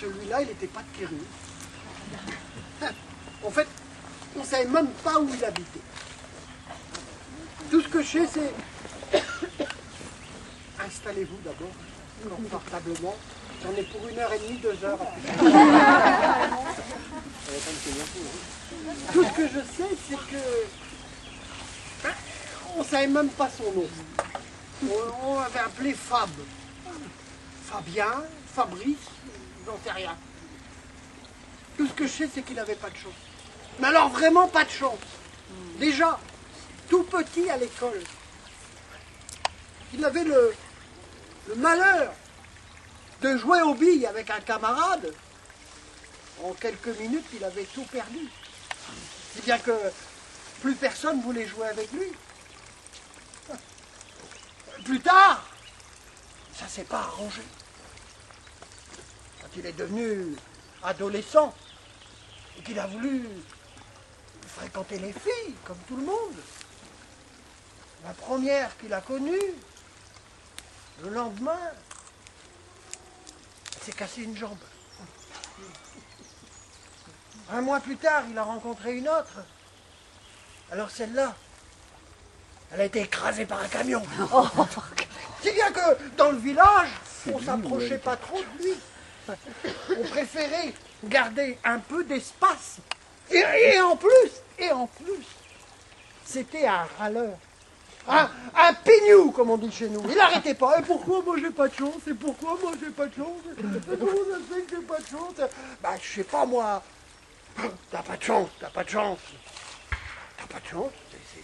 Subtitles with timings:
[0.00, 1.18] celui-là, il n'était pas de Kérus.
[3.44, 3.66] En fait,
[4.36, 5.80] on ne savait même pas où il habitait.
[7.70, 9.18] Tout ce que je sais, c'est...
[10.86, 11.72] Installez-vous d'abord,
[12.36, 13.14] confortablement.
[13.62, 14.98] J'en ai pour une heure et demie, deux heures.
[19.12, 20.42] Tout ce que je sais, c'est que...
[22.02, 22.14] ben,
[22.76, 23.86] on ne savait même pas son nom.
[24.82, 26.30] On, on avait appelé Fab.
[27.66, 28.24] Fabien,
[28.54, 28.96] Fabrice,
[29.66, 30.16] j'en sais rien.
[31.76, 33.12] Tout ce que je sais, c'est qu'il n'avait pas de chance.
[33.78, 34.98] Mais alors vraiment pas de chance.
[35.78, 36.18] Déjà,
[36.88, 38.02] tout petit à l'école,
[39.92, 40.54] il avait le,
[41.48, 42.12] le malheur
[43.20, 45.12] de jouer aux billes avec un camarade.
[46.42, 48.30] En quelques minutes, il avait tout perdu.
[49.34, 49.76] Si bien que
[50.62, 52.10] plus personne voulait jouer avec lui.
[54.84, 55.44] Plus tard,
[56.58, 57.42] ça s'est pas arrangé.
[59.42, 60.34] Quand il est devenu
[60.82, 61.54] adolescent
[62.58, 63.26] et qu'il a voulu
[64.46, 66.36] fréquenter les filles, comme tout le monde,
[68.04, 69.38] la première qu'il a connue,
[71.02, 71.58] le lendemain,
[73.82, 74.58] s'est cassé une jambe.
[77.52, 79.40] Un mois plus tard, il a rencontré une autre.
[80.70, 81.34] Alors celle-là,
[82.72, 84.02] elle a été écrasée par un camion.
[85.42, 86.90] Si bien que dans le village,
[87.32, 88.74] on s'approchait pas trop de lui.
[89.98, 92.78] On préférait garder un peu d'espace.
[93.30, 95.24] Et, en plus, et en plus,
[96.24, 97.36] c'était un râleur.
[98.08, 98.28] Un,
[98.84, 100.02] pignou, comme on dit chez nous.
[100.08, 100.78] Il n'arrêtait pas.
[100.80, 102.06] Et pourquoi moi j'ai pas de chance?
[102.08, 103.40] Et pourquoi moi j'ai pas de chance?
[103.56, 105.48] Et ça que j'ai pas de chance?
[105.82, 106.82] Bah je sais pas moi.
[107.90, 109.18] T'as pas de chance, t'as pas de chance.
[110.38, 110.92] T'as pas de chance?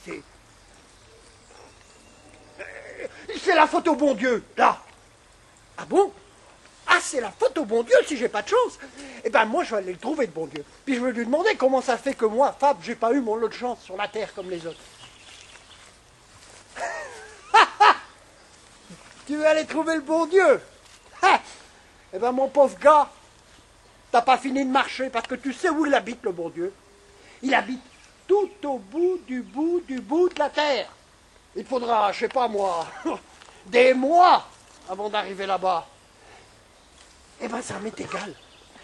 [0.05, 0.23] C'est-
[3.39, 4.81] C'est la faute au bon Dieu, là.
[5.79, 6.13] Ah bon?
[6.87, 8.79] Ah, c'est la faute au bon Dieu si j'ai pas de chance.
[9.25, 10.65] Eh ben moi, je vais aller le trouver, de bon Dieu.
[10.85, 13.35] Puis je vais lui demander comment ça fait que moi, Fab, j'ai pas eu mon
[13.35, 14.81] lot de chance sur la terre comme les autres.
[19.27, 20.61] tu veux aller trouver le bon Dieu?
[22.13, 23.11] Eh ben mon pauvre gars,
[24.11, 26.73] t'as pas fini de marcher parce que tu sais où il habite, le bon Dieu.
[27.43, 27.83] Il habite
[28.27, 30.89] tout au bout du bout du bout de la terre.
[31.55, 32.87] Il faudra, je sais pas moi,
[33.67, 34.47] des mois
[34.89, 35.87] avant d'arriver là-bas.
[37.41, 38.35] Eh ben ça m'est égal.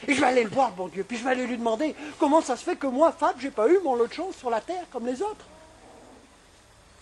[0.06, 2.40] Et je vais aller le voir, bon Dieu, puis je vais aller lui demander comment
[2.40, 4.60] ça se fait que moi, Fab, j'ai pas eu mon lot de chance sur la
[4.60, 5.44] terre comme les autres.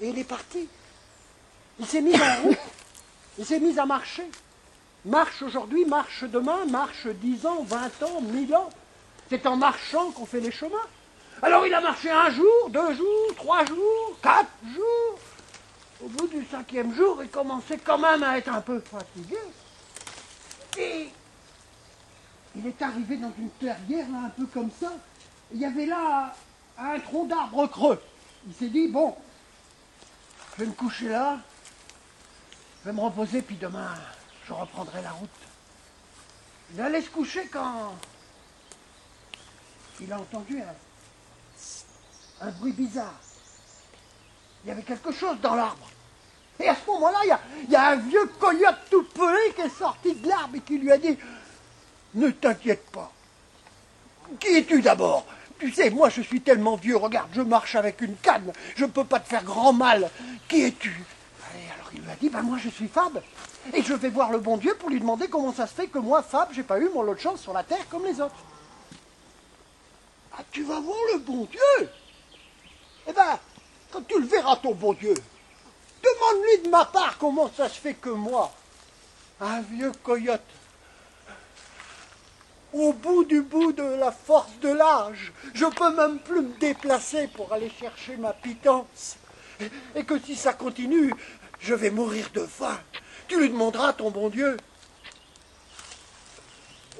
[0.00, 0.68] Et il est parti.
[1.78, 2.58] Il s'est mis en route.
[3.38, 4.30] Il s'est mis à marcher.
[5.06, 8.68] Marche aujourd'hui, marche demain, marche dix ans, vingt ans, mille ans.
[9.30, 10.76] C'est en marchant qu'on fait les chemins.
[11.40, 15.18] Alors il a marché un jour, deux jours, trois jours, quatre jours.
[16.04, 19.38] Au bout du cinquième jour, il commençait quand même à être un peu fatigué.
[20.78, 21.08] Et
[22.56, 24.92] il est arrivé dans une clairière, là, un peu comme ça.
[25.52, 26.34] Il y avait là
[26.78, 28.00] un tronc d'arbre creux.
[28.46, 29.14] Il s'est dit, bon,
[30.52, 31.38] je vais me coucher là,
[32.82, 33.94] je vais me reposer, puis demain,
[34.46, 35.28] je reprendrai la route.
[36.74, 37.94] Il allait se coucher quand
[40.00, 40.60] il a entendu
[42.40, 43.20] un, bruit bizarre.
[44.64, 45.88] Il y avait quelque chose dans l'arbre.
[46.58, 49.78] Et à ce moment-là, il il y a un vieux coyote tout pelé qui est
[49.78, 51.16] sorti de l'arbre et qui lui a dit
[52.14, 53.12] Ne t'inquiète pas.
[54.38, 55.26] Qui es-tu d'abord?
[55.58, 58.90] Tu sais, moi je suis tellement vieux, regarde, je marche avec une canne, je ne
[58.90, 60.10] peux pas te faire grand mal.
[60.48, 61.04] Qui es-tu?
[61.74, 63.20] Alors il lui a dit Ben moi je suis Fab.
[63.74, 65.98] Et je vais voir le bon Dieu pour lui demander comment ça se fait que
[65.98, 68.34] moi, Fab, j'ai pas eu mon lot de chance sur la terre comme les autres.
[70.32, 71.90] Ah, tu vas voir le bon Dieu
[73.06, 73.38] Eh ben,
[73.90, 75.14] quand tu le verras, ton bon Dieu,
[76.02, 78.50] demande-lui de ma part comment ça se fait que moi,
[79.40, 80.40] un vieux coyote,
[82.72, 87.28] au bout du bout de la force de l'âge, je peux même plus me déplacer
[87.28, 89.16] pour aller chercher ma pitance.
[89.94, 91.12] Et- que si ça continue,
[91.58, 92.78] je vais mourir de faim.
[93.28, 94.56] Tu lui demanderas, ton bon Dieu.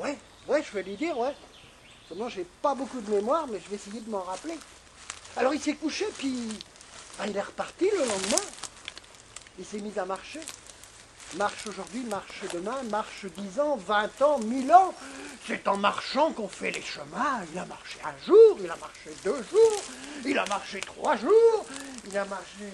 [0.00, 1.34] Ouais, ouais, je vais lui dire, ouais.
[2.08, 4.58] Seulement, j'ai pas beaucoup de mémoire, mais je vais essayer de m'en rappeler.
[5.36, 6.48] Alors il s'est couché, puis
[7.18, 8.42] ah, il est reparti le lendemain.
[9.58, 10.40] Il s'est mis à marcher.
[11.36, 14.92] Marche aujourd'hui, marche demain, marche dix ans, vingt ans, mille ans.
[15.46, 17.44] C'est en marchant qu'on fait les chemins.
[17.52, 19.82] Il a marché un jour, il a marché deux jours,
[20.24, 21.66] il a marché trois jours,
[22.04, 22.72] il a marché.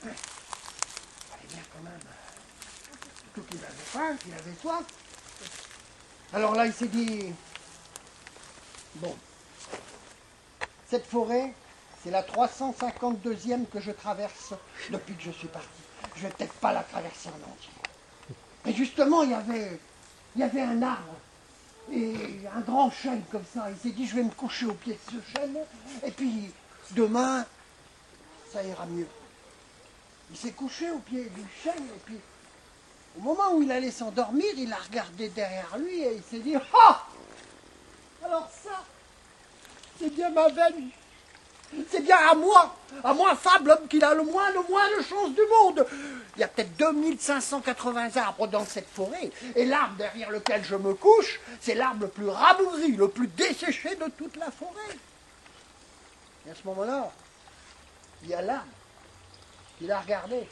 [0.00, 0.14] Fallait
[1.48, 2.00] bien quand même.
[3.22, 4.84] Surtout qu'il avait faim, qu'il avait soif.
[6.32, 7.32] Alors là, il s'est dit
[8.96, 9.16] bon,
[10.90, 11.54] cette forêt,
[12.02, 14.52] c'est la 352e que je traverse
[14.90, 15.83] depuis que je suis parti.
[16.16, 17.70] Je vais peut-être pas la traverser en entier.
[18.66, 19.78] Et justement, il y avait,
[20.34, 21.16] il y avait un arbre
[21.92, 22.14] Et
[22.54, 23.70] un grand chêne comme ça.
[23.70, 25.56] Il s'est dit, je vais me coucher au pied de ce chêne.
[26.04, 26.50] Et puis,
[26.92, 27.44] demain,
[28.52, 29.08] ça ira mieux.
[30.30, 31.84] Il s'est couché au pied du chêne.
[31.94, 32.18] Et puis,
[33.18, 36.54] au moment où il allait s'endormir, il a regardé derrière lui et il s'est dit,
[36.56, 37.06] ah
[38.24, 38.82] Alors ça,
[39.98, 40.90] c'est bien ma veine.
[41.90, 45.02] C'est bien à moi, à moi, Fab, l'homme qui a le moins, le moins de
[45.02, 45.86] chance du monde.
[46.36, 50.94] Il y a peut-être 2580 arbres dans cette forêt, et l'arbre derrière lequel je me
[50.94, 54.98] couche, c'est l'arbre le plus rabougri, le plus desséché de toute la forêt.
[56.46, 57.10] Et à ce moment-là,
[58.22, 58.66] il y a l'arbre
[59.78, 60.46] qui l'a regardé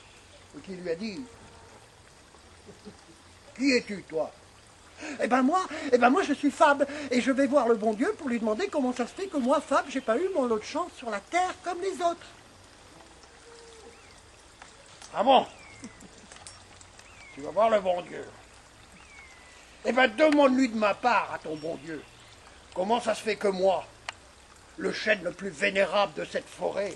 [0.56, 1.20] et qui lui a dit
[3.56, 4.32] Qui es-tu, toi?
[5.20, 5.60] Eh ben moi,
[5.92, 8.38] eh ben moi je suis Fab et je vais voir le bon Dieu pour lui
[8.38, 11.10] demander comment ça se fait que moi Fab j'ai pas eu mon autre chance sur
[11.10, 12.26] la terre comme les autres.
[15.14, 15.46] Ah bon?
[17.34, 18.24] Tu vas voir le bon Dieu.
[19.84, 22.02] Eh ben demande-lui de ma part à ton bon Dieu
[22.74, 23.84] comment ça se fait que moi,
[24.76, 26.94] le chêne le plus vénérable de cette forêt,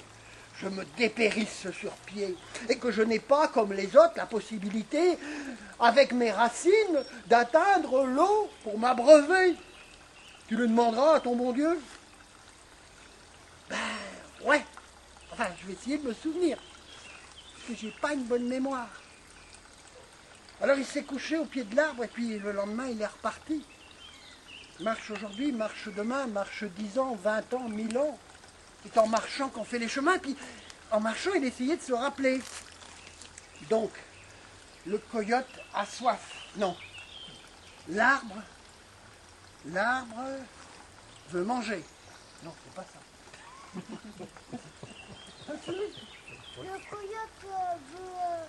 [0.60, 2.34] je me dépérisse sur pied
[2.68, 5.18] et que je n'ai pas, comme les autres, la possibilité,
[5.78, 9.54] avec mes racines, d'atteindre l'eau pour m'abreuver.
[10.48, 11.78] Tu le demanderas à ton bon Dieu?
[13.68, 13.76] Ben,
[14.44, 14.64] ouais.
[15.32, 16.56] Enfin, je vais essayer de me souvenir.
[16.56, 18.88] Parce que j'ai pas une bonne mémoire.
[20.62, 23.62] Alors il s'est couché au pied de l'arbre et puis le lendemain il est reparti.
[24.80, 28.18] Marche aujourd'hui, marche demain, marche dix ans, vingt ans, mille ans.
[28.92, 30.18] C'est en marchant qu'on fait les chemins.
[30.18, 30.36] Puis
[30.90, 32.40] en marchant, il essayait de se rappeler.
[33.70, 33.90] Donc,
[34.86, 36.20] le coyote a soif.
[36.56, 36.76] Non.
[37.88, 38.42] L'arbre,
[39.66, 40.16] l'arbre
[41.30, 41.84] veut manger.
[42.44, 42.98] Non, c'est pas ça.
[46.58, 48.46] Le coyote euh, veut euh,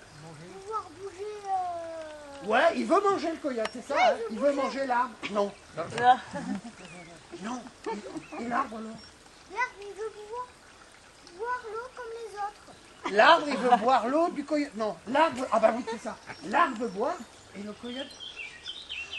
[0.60, 1.36] pouvoir bouger.
[1.46, 4.62] euh, Ouais, il veut manger le coyote, c'est ça Ouais, hein il veut bouger.
[4.62, 5.14] manger l'arbre.
[5.30, 5.52] Non.
[7.42, 7.62] Non.
[8.40, 8.90] Et l'arbre, là
[9.50, 10.10] L'arbre, il veut
[11.38, 13.16] boire l'eau comme les autres.
[13.16, 14.74] L'arbre, il veut boire l'eau du coyote.
[14.76, 15.46] Non, l'arbre.
[15.52, 16.16] Ah bah oui, c'est ça.
[16.46, 17.16] L'arbre veut boire
[17.56, 18.06] et le coyote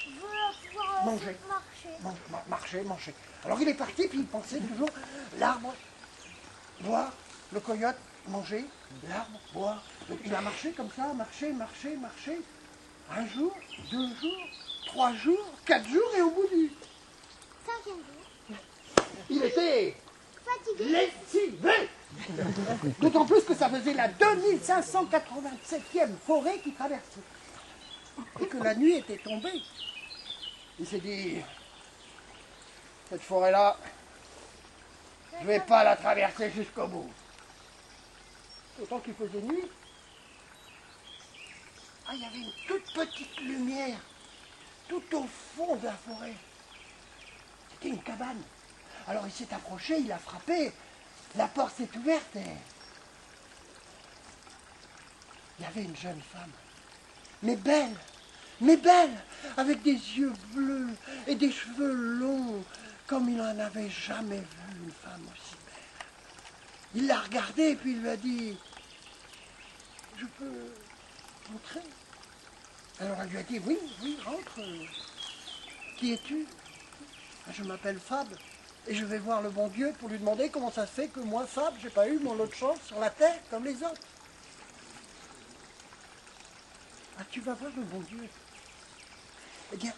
[0.07, 1.37] Veut pouvoir Manger.
[1.47, 1.89] marcher.
[2.03, 3.13] man- marcher, manger.
[3.45, 4.89] Alors il est parti, puis il pensait toujours
[5.37, 5.73] l'arbre,
[6.81, 7.11] boire,
[7.53, 7.95] le coyote,
[8.27, 8.65] manger,
[9.07, 9.81] l'arbre, boire.
[10.09, 12.41] Donc, il a marché comme ça, marché, marché, marché.
[13.11, 13.55] Un jour,
[13.91, 14.47] deux jours,
[14.87, 16.71] trois jours, quatre jours, et au bout du.
[17.65, 18.57] Cinquième jour.
[19.29, 19.95] Il était
[20.49, 20.91] Fatigué.
[20.91, 21.89] lessivé
[22.99, 27.21] D'autant plus que ça faisait la 2587e forêt qui traversait.
[28.41, 29.61] Et que la nuit était tombée.
[30.79, 31.37] Il s'est dit,
[33.09, 33.77] cette forêt-là,
[35.41, 37.11] je vais pas la traverser jusqu'au bout.
[38.81, 39.69] Autant qu'il faisait nuit.
[42.07, 43.99] Ah, il y avait une toute petite lumière,
[44.87, 46.33] tout au fond de la forêt.
[47.71, 48.41] C'était une cabane.
[49.09, 50.71] Alors il s'est approché, il a frappé.
[51.35, 52.43] La porte s'est ouverte et.
[55.57, 56.51] Il y avait une jeune femme.
[57.41, 57.95] Mais belle,
[58.61, 59.17] mais belle,
[59.57, 60.89] avec des yeux bleus
[61.25, 62.63] et des cheveux longs,
[63.07, 66.05] comme il n'en avait jamais vu une femme aussi belle.
[66.95, 68.57] Il l'a regardée et puis il lui a dit
[70.17, 70.71] Je peux
[71.55, 71.87] entrer?
[72.99, 74.61] Alors elle lui a dit Oui, oui, rentre.
[75.97, 76.45] Qui es-tu?
[77.51, 78.27] Je m'appelle Fab
[78.89, 81.19] et je vais voir le bon Dieu pour lui demander comment ça se fait que
[81.19, 84.01] moi, Fab, j'ai pas eu mon autre chance sur la terre comme les autres.
[87.19, 88.27] Ah, tu vas voir le bon Dieu.
[89.71, 89.93] Eh bien,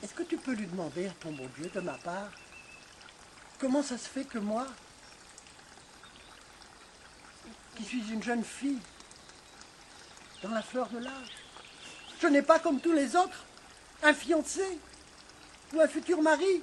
[0.00, 2.30] est-ce que tu peux lui demander ton bon Dieu, de ma part,
[3.58, 4.68] comment ça se fait que moi,
[7.74, 8.78] qui suis une jeune fille,
[10.44, 11.36] dans la fleur de l'âge,
[12.20, 13.44] je n'ai pas comme tous les autres
[14.04, 14.78] un fiancé
[15.74, 16.62] ou un futur mari.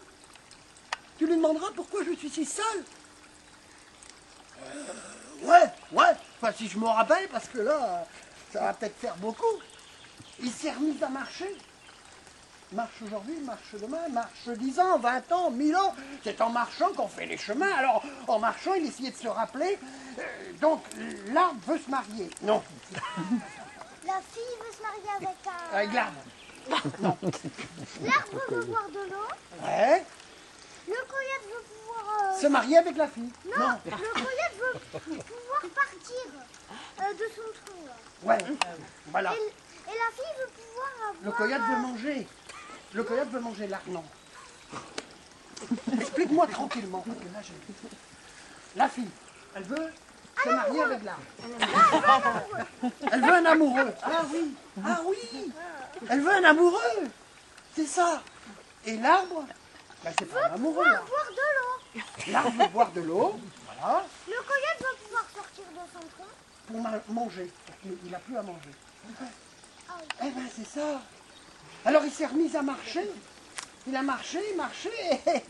[1.17, 2.83] Tu lui demanderas pourquoi je suis si seule.
[4.63, 6.13] Euh, ouais, ouais.
[6.41, 8.05] Enfin, si je me rappelle, parce que là,
[8.51, 9.45] ça va peut-être faire beaucoup.
[10.39, 11.55] Il s'est remis à marcher.
[12.73, 15.95] Marche aujourd'hui, marche demain, marche 10 ans, 20 ans, 1000 ans.
[16.23, 17.71] C'est en marchant qu'on fait les chemins.
[17.77, 19.79] Alors, en marchant, il essayait de se rappeler.
[20.19, 20.23] Euh,
[20.59, 20.83] donc,
[21.31, 22.29] l'arbre veut se marier.
[22.41, 22.61] Non,
[24.05, 25.75] La fille veut se marier avec un.
[25.75, 26.21] avec l'arbre.
[28.01, 29.65] L'arbre veut boire de l'eau.
[29.65, 30.03] Ouais.
[30.87, 32.33] Le coyote veut pouvoir.
[32.35, 33.31] euh, Se marier avec la fille.
[33.45, 34.79] Non, le coyote veut
[35.19, 36.25] pouvoir partir
[36.99, 37.85] euh, de son trou.
[37.85, 37.93] là.
[38.23, 38.37] Ouais.
[39.07, 39.33] Voilà.
[39.33, 41.23] Et, et la fille veut pouvoir avoir.
[41.23, 42.27] Le coyote euh, veut manger.
[42.93, 43.89] Le coyote veut manger l'arbre.
[43.91, 44.03] Non.
[45.99, 47.03] Explique-moi tranquillement.
[47.05, 47.89] parce que là, j'ai-
[48.75, 49.09] La fille,
[49.55, 49.91] elle veut
[50.43, 51.23] se marier avec l'arbre.
[53.11, 53.93] Elle veut un amoureux.
[54.03, 54.53] Ah oui.
[54.85, 55.51] Ah oui.
[56.09, 57.07] Elle veut un amoureux.
[57.75, 58.21] C'est ça.
[58.85, 59.45] Et l'arbre,
[60.03, 60.83] ben, c'est pas un amoureux.
[60.83, 62.31] Pouvoir boire de l'eau.
[62.31, 66.27] L'arbre veut boire de l'eau, voilà, Le coyote va pouvoir sortir de son tronc.
[66.67, 68.69] pour ma- manger, parce qu'il n'a plus à manger.
[69.89, 70.05] Ah oui.
[70.27, 71.01] Eh ben c'est ça.
[71.85, 73.09] Alors il s'est remis à marcher.
[73.87, 74.91] Il a marché, marché,
[75.27, 75.41] et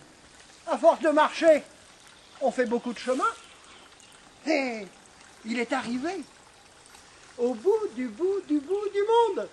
[0.68, 1.64] à force de marcher,
[2.42, 3.26] on fait beaucoup de chemin.
[4.46, 4.88] Et
[5.46, 6.22] il est arrivé
[7.38, 9.50] au bout du bout du bout du monde.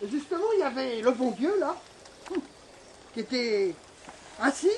[0.00, 1.74] Et justement, il y avait le bon Dieu là,
[3.14, 3.74] qui était
[4.40, 4.68] assis,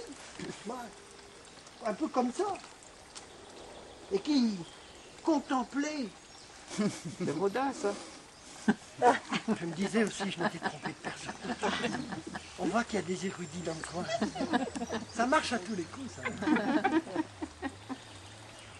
[1.84, 2.54] un peu comme ça,
[4.12, 4.56] et qui
[5.22, 6.06] contemplait
[7.18, 7.92] C'est Rodin, ça.
[9.60, 11.34] Je me disais aussi, je m'étais trompé de personne.
[12.58, 14.04] On voit qu'il y a des érudits dans le coin.
[15.12, 16.22] Ça marche à tous les coups, ça.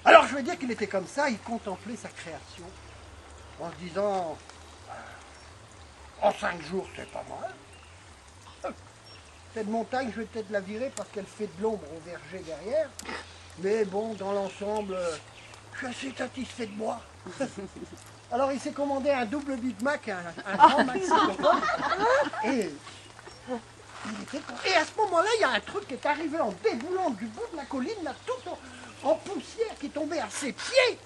[0.04, 2.64] Alors je veux dire qu'il était comme ça, il contemplait sa création
[3.60, 4.36] en se disant
[6.22, 7.54] en cinq jours c'est pas mal.
[9.54, 12.88] Cette montagne, je vais peut-être la virer parce qu'elle fait de l'ombre au verger derrière.
[13.58, 15.16] Mais bon, dans l'ensemble, euh,
[15.72, 17.00] je suis assez satisfait de moi.
[18.32, 21.52] Alors il s'est commandé un double Big Mac, un, un grand maxi Coca.
[22.44, 22.70] Et
[24.06, 26.38] il était con- Et à ce moment-là, il y a un truc qui est arrivé
[26.40, 30.20] en déboulant du bout de la colline, là, tout en, en poussière, qui est tombé
[30.20, 30.98] à ses pieds.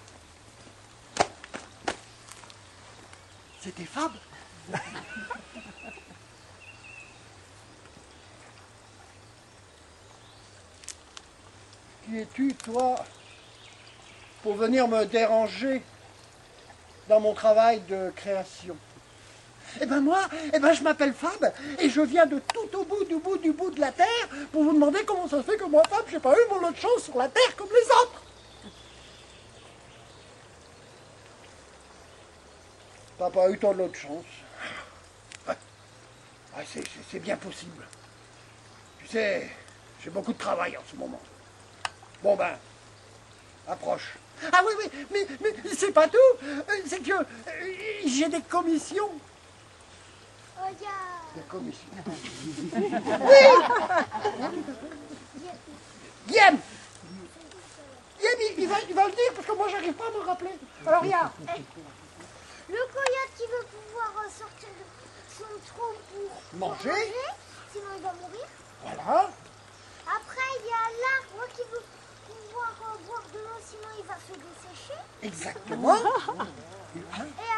[3.63, 4.13] C'était Fab.
[12.04, 12.96] Qui es-tu, toi,
[14.42, 15.82] pour venir me déranger
[17.08, 18.76] dans mon travail de création
[19.80, 20.20] Eh ben moi,
[20.52, 23.52] eh ben je m'appelle Fab et je viens de tout au bout du bout du
[23.52, 26.20] bout de la terre pour vous demander comment ça se fait que moi, Fab, j'ai
[26.20, 28.23] pas eu mon lot de chance sur la terre comme les autres.
[33.18, 34.25] T'as pas eu ton lot de chance.
[37.11, 37.87] C'est bien possible.
[39.00, 39.50] Tu sais,
[40.02, 41.20] j'ai beaucoup de travail en ce moment.
[42.25, 42.57] Bon ben,
[43.69, 44.14] approche.
[44.50, 46.16] Ah oui, oui, mais, mais c'est pas tout.
[46.43, 47.23] Euh, C'est que euh,
[48.07, 49.11] j'ai des commissions.
[50.59, 51.37] Oh, il y a...
[51.37, 51.87] Des commissions.
[53.12, 54.00] a-
[56.26, 56.59] Guillaume
[58.19, 60.21] Guillaume, il, il va, il va le dire parce que moi, j'arrive pas à me
[60.26, 60.50] rappeler.
[60.87, 61.31] Alors, il y a
[62.71, 64.85] Le coyote qui veut pouvoir sortir de
[65.37, 67.12] son trou pour Manger.
[67.71, 68.47] sinon il va mourir.
[68.83, 69.31] Voilà.
[70.07, 71.83] Après, il y a l'arbre qui veut
[73.07, 75.00] boire de l'eau, sinon il va se dessécher.
[75.23, 75.97] Exactement.
[76.97, 77.00] Et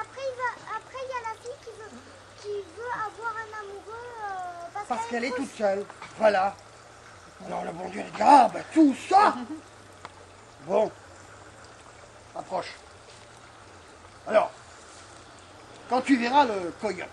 [0.00, 1.90] après, il va, après, il y a la fille qui veut,
[2.40, 5.84] qui veut avoir un amoureux euh, parce, Parce qu'elle est toute seule.
[6.18, 6.54] Voilà.
[7.46, 9.34] Alors, le bon Dieu, dit Ah, ben tout ça
[10.66, 10.90] Bon.
[12.34, 12.74] Approche.
[14.26, 14.50] Alors,
[15.88, 17.08] quand tu verras le coyote,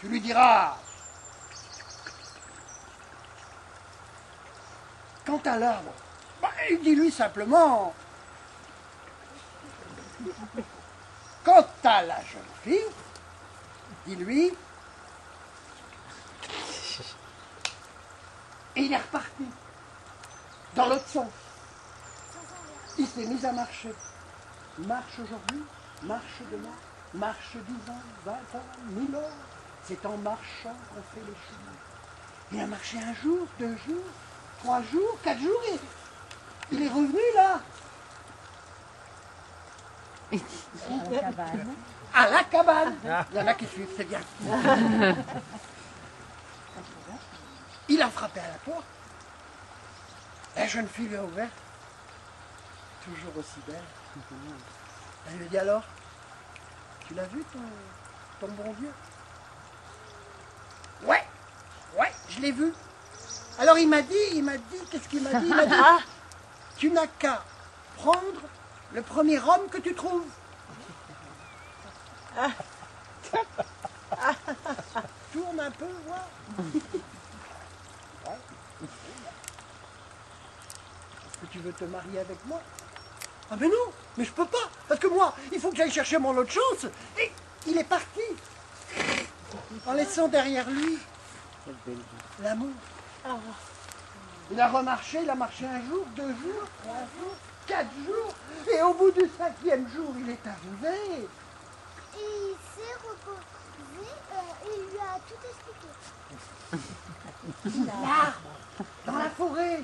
[0.00, 0.76] tu lui diras
[5.24, 5.92] Quant à l'arbre,
[6.42, 6.50] bah,
[6.82, 7.94] dis-lui simplement
[11.44, 12.92] Quant à la jeune fille,
[14.06, 14.52] dis-lui
[18.76, 19.44] il est reparti.
[20.74, 21.30] Dans l'autre sens.
[22.98, 23.92] Il s'est mis à marcher.
[24.78, 25.62] Marche aujourd'hui,
[26.02, 26.74] marche demain,
[27.14, 29.30] marche 10 ans, 20 ans, 1000 ans.
[29.84, 32.52] C'est en marchant qu'on fait les chemins.
[32.52, 34.04] Il a marché un jour, deux jours,
[34.58, 35.62] trois jours, quatre jours
[36.72, 37.60] il est revenu là.
[42.14, 42.96] À la cabane.
[43.32, 44.20] Il y en a qui suivent, c'est bien.
[47.88, 48.84] Il a frappé à la porte.
[50.56, 51.50] La jeune fille lui a ouvert.
[53.04, 53.84] Toujours aussi belle.
[55.28, 55.84] Elle lui dit alors,
[57.06, 57.60] tu l'as vu ton,
[58.40, 58.90] ton bon Dieu
[61.04, 61.22] Ouais,
[61.98, 62.72] ouais, je l'ai vu.
[63.58, 65.46] Alors il m'a dit, il m'a dit, qu'est-ce qu'il m'a dit?
[65.46, 65.74] Il m'a dit,
[66.76, 67.42] tu n'as qu'à
[67.96, 68.42] prendre
[68.92, 70.28] le premier homme que tu trouves.
[75.32, 76.28] Tourne un peu, voir.
[81.22, 82.60] Est-ce que tu veux te marier avec moi?
[83.50, 86.18] Ah mais non, mais je peux pas, parce que moi, il faut que j'aille chercher
[86.18, 86.86] mon autre chance.
[87.18, 87.30] Et
[87.66, 88.20] il est parti,
[89.86, 90.98] en laissant derrière lui
[92.42, 92.72] l'amour.
[94.50, 97.34] Il a remarché, il a marché un jour, deux jours, trois jours,
[97.66, 98.32] quatre jours,
[98.72, 101.28] et au bout du cinquième jour, il est arrivé.
[102.14, 103.40] Et il s'est reposé
[104.32, 105.88] euh, et il lui a tout expliqué.
[107.86, 108.54] L'arbre,
[109.04, 109.82] dans la forêt,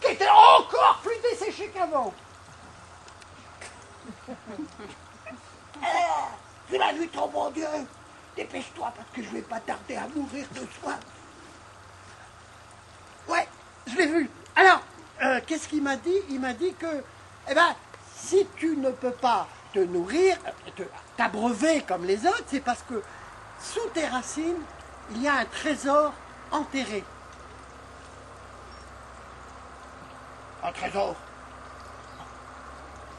[0.00, 2.12] qui était encore plus desséché qu'avant.
[5.82, 6.32] Alors,
[6.68, 7.66] tu l'as vu ton bon Dieu
[8.36, 11.00] Dépêche-toi parce que je vais pas tarder à mourir de soif.
[13.86, 14.30] Je l'ai vu.
[14.54, 14.82] Alors,
[15.22, 16.18] euh, qu'est-ce qu'il m'a dit?
[16.30, 17.02] Il m'a dit que,
[17.48, 17.74] eh ben,
[18.14, 20.84] si tu ne peux pas te nourrir, euh,
[21.16, 23.02] t'abreuver comme les autres, c'est parce que
[23.60, 24.62] sous tes racines,
[25.12, 26.12] il y a un trésor
[26.50, 27.04] enterré.
[30.62, 31.14] Un trésor?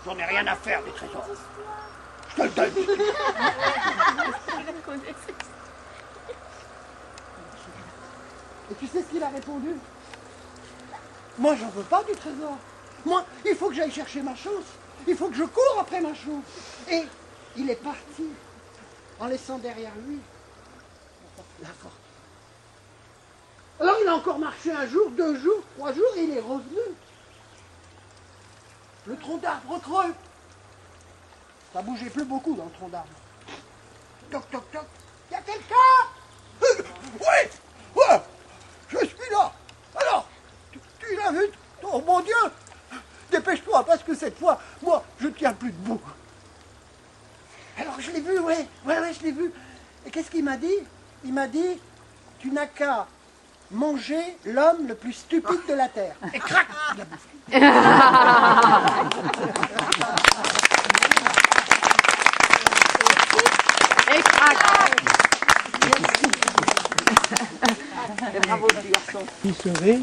[0.06, 1.26] J'en ai rien à faire des trésors.
[2.30, 2.74] Je te le donne.
[8.70, 9.76] Et tu sais ce qu'il a répondu?
[11.38, 12.58] Moi, j'en veux pas du trésor.
[13.06, 14.66] Moi, il faut que j'aille chercher ma chance.
[15.08, 16.44] Il faut que je cours après ma chance.
[16.90, 17.04] Et
[17.56, 18.26] il est parti
[19.20, 20.20] en laissant derrière lui
[21.62, 22.00] la fortune.
[23.80, 26.80] Alors, il a encore marché un jour, deux jours, trois jours, et il est revenu.
[29.06, 30.14] Le tronc d'arbre creux.
[31.74, 33.10] Ça bougeait plus beaucoup dans le tronc d'arbre.
[34.32, 34.86] Toc, toc, toc.
[35.32, 35.76] Y a quelqu'un?
[36.64, 36.84] Euh,
[37.20, 37.50] Oui
[37.96, 38.22] Ouais
[38.90, 39.52] Je suis là
[39.96, 40.28] Alors
[41.08, 41.46] Tu, tu l'as vu
[41.84, 42.34] Oh mon Dieu
[43.32, 46.00] Dépêche-toi, parce que cette fois, moi, je tiens plus debout.
[47.80, 49.52] Alors je l'ai vu, ouais, ouais, ouais, je l'ai vu.
[50.06, 50.74] Et qu'est-ce qu'il m'a dit?
[51.26, 51.80] Il m'a dit,
[52.40, 53.06] tu n'as qu'à
[53.70, 56.16] manger l'homme le plus stupide de la Terre.
[56.34, 57.28] Et crac Il a bouffé.
[64.18, 64.58] Et crac
[68.34, 69.20] Et bravo, petit garçon.
[69.42, 70.00] Qui serait